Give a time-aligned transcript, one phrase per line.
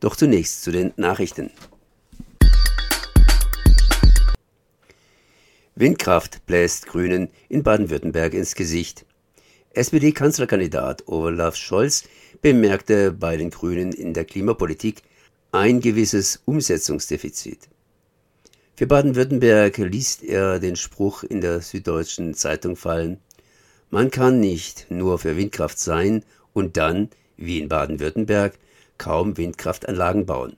[0.00, 1.50] Doch zunächst zu den Nachrichten.
[5.74, 9.06] Windkraft bläst Grünen in Baden-Württemberg ins Gesicht.
[9.72, 12.04] SPD-Kanzlerkandidat Olaf Scholz
[12.42, 15.02] bemerkte bei den Grünen in der Klimapolitik
[15.52, 17.68] ein gewisses Umsetzungsdefizit.
[18.76, 23.18] Für Baden-Württemberg liest er den Spruch in der Süddeutschen Zeitung fallen,
[23.92, 28.56] man kann nicht nur für Windkraft sein und dann, wie in Baden-Württemberg,
[29.00, 30.56] kaum Windkraftanlagen bauen.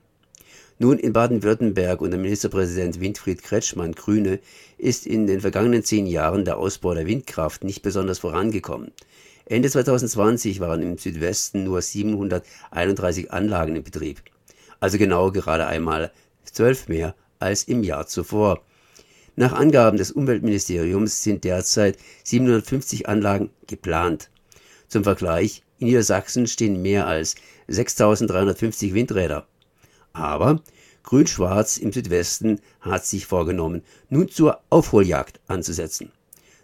[0.79, 4.41] Nun, in Baden-Württemberg unter Ministerpräsident Winfried Kretschmann Grüne
[4.78, 8.91] ist in den vergangenen zehn Jahren der Ausbau der Windkraft nicht besonders vorangekommen.
[9.45, 14.23] Ende 2020 waren im Südwesten nur 731 Anlagen in Betrieb,
[14.80, 16.10] also genau gerade einmal
[16.45, 18.62] zwölf mehr als im Jahr zuvor.
[19.37, 24.30] Nach Angaben des Umweltministeriums sind derzeit 750 Anlagen geplant.
[24.88, 27.34] Zum Vergleich, in Niedersachsen stehen mehr als
[27.68, 29.46] 6350 Windräder.
[30.14, 30.62] Aber
[31.02, 36.10] Grün-Schwarz im Südwesten hat sich vorgenommen, nun zur Aufholjagd anzusetzen.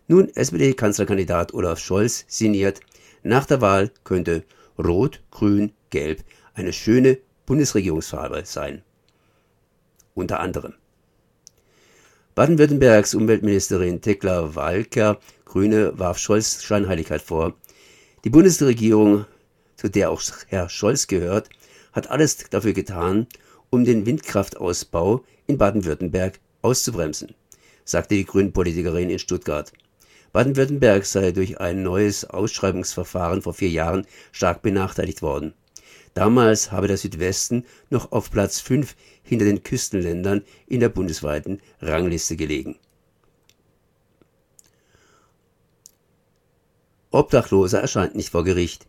[0.06, 2.80] Nun SPD-Kanzlerkandidat Olaf Scholz sinniert,
[3.22, 4.44] nach der Wahl könnte
[4.78, 8.82] Rot, Grün, Gelb eine schöne Bundesregierungsfarbe sein
[10.18, 10.74] unter anderem.
[12.34, 17.54] Baden-Württembergs Umweltministerin Tekla Walker, Grüne, warf Scholz Scheinheiligkeit vor.
[18.28, 19.24] Die Bundesregierung,
[19.76, 21.48] zu der auch Herr Scholz gehört,
[21.94, 23.26] hat alles dafür getan,
[23.70, 27.34] um den Windkraftausbau in Baden-Württemberg auszubremsen,
[27.86, 29.72] sagte die Grünpolitikerin in Stuttgart.
[30.34, 35.54] Baden-Württemberg sei durch ein neues Ausschreibungsverfahren vor vier Jahren stark benachteiligt worden.
[36.12, 42.36] Damals habe der Südwesten noch auf Platz 5 hinter den Küstenländern in der bundesweiten Rangliste
[42.36, 42.76] gelegen.
[47.10, 48.86] Obdachloser erscheint nicht vor Gericht.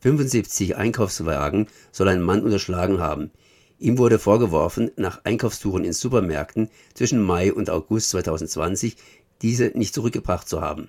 [0.00, 3.30] 75 Einkaufswagen soll ein Mann unterschlagen haben.
[3.78, 8.96] Ihm wurde vorgeworfen, nach Einkaufstouren in Supermärkten zwischen Mai und August 2020
[9.42, 10.88] diese nicht zurückgebracht zu haben.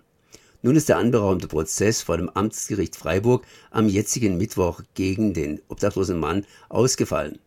[0.64, 6.20] Nun ist der anberaumte Prozess vor dem Amtsgericht Freiburg am jetzigen Mittwoch gegen den obdachlosen
[6.20, 7.38] Mann ausgefallen.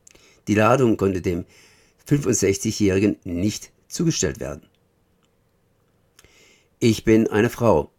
[0.46, 1.46] Die Ladung konnte dem
[2.08, 4.68] 65-Jährigen nicht zugestellt werden.
[6.78, 7.90] Ich bin eine Frau.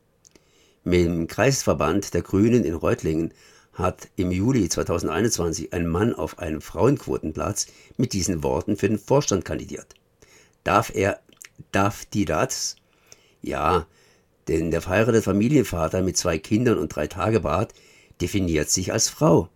[0.87, 3.33] Mit dem Kreisverband der Grünen in Reutlingen
[3.73, 7.67] hat im Juli 2021 ein Mann auf einem Frauenquotenplatz
[7.97, 9.95] mit diesen Worten für den Vorstand kandidiert.
[10.63, 11.19] Darf er,
[11.73, 12.77] darf die das?
[13.41, 13.85] Ja,
[14.47, 17.73] denn der verheiratete Familienvater mit zwei Kindern und drei Tagebart
[18.21, 19.49] definiert sich als Frau.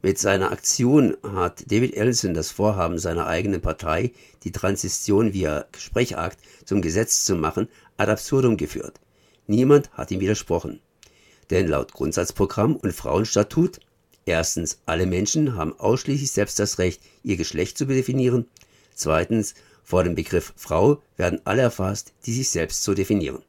[0.00, 4.12] Mit seiner Aktion hat David Ellison das Vorhaben seiner eigenen Partei,
[4.44, 8.98] die Transition via Sprechakt zum Gesetz zu machen, ad absurdum geführt.
[9.46, 10.80] Niemand hat ihm widersprochen.
[11.50, 13.80] Denn laut Grundsatzprogramm und Frauenstatut
[14.26, 18.46] erstens, alle Menschen haben ausschließlich selbst das Recht, ihr Geschlecht zu definieren.
[18.94, 23.42] Zweitens, vor dem Begriff Frau werden alle erfasst, die sich selbst so definieren.